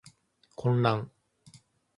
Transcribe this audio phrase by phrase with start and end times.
[0.57, 1.11] 混乱